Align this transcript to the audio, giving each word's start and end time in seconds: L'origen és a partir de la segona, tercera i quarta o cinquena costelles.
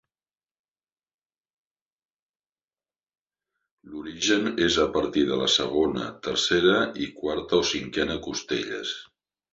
L'origen 3.91 4.55
és 4.69 4.81
a 4.85 4.87
partir 4.95 5.29
de 5.33 5.37
la 5.43 5.53
segona, 5.57 6.11
tercera 6.29 6.77
i 7.05 7.11
quarta 7.21 7.61
o 7.63 7.69
cinquena 7.77 8.17
costelles. 8.31 8.97